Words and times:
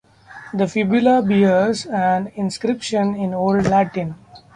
The 0.51 0.67
fibula 0.67 1.21
bears 1.21 1.85
an 1.85 2.31
inscription 2.33 3.13
in 3.13 3.35
Old 3.35 3.67
Latin. 3.67 4.15